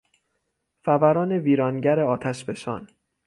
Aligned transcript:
فوران 0.83 1.31
ویرانگر 1.31 1.99
آتشفشان 1.99 2.87